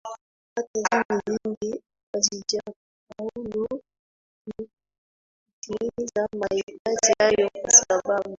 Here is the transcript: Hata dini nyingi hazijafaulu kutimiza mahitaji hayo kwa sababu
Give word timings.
Hata 0.55 1.21
dini 1.25 1.39
nyingi 1.45 1.83
hazijafaulu 2.13 3.67
kutimiza 5.45 6.27
mahitaji 6.39 7.13
hayo 7.19 7.49
kwa 7.61 7.71
sababu 7.71 8.29